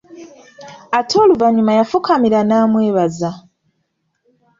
[0.97, 3.31] Ate oluvannyuma yafukamira n'amwebaza.